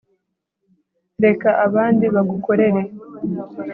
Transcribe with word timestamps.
reka 1.25 1.49
abandi 1.65 2.05
bagukorere 2.15 2.81